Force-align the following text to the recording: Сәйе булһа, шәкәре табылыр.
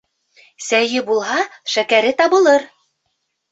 Сәйе 0.67 1.03
булһа, 1.09 1.37
шәкәре 1.75 2.17
табылыр. 2.25 2.69